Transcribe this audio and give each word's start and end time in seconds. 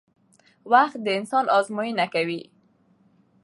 وخت 0.71 0.97
د 1.05 1.07
انسان 1.19 1.45
ازموینه 1.57 2.05
کوي 2.13 2.41